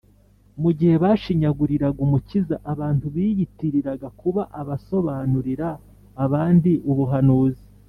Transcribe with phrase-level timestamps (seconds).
[0.61, 5.69] mu gihe bashinyaguriraga umukiza, abantu biyitiriraga kuba abasobanurira
[6.25, 7.63] abandi ubuhanuzi,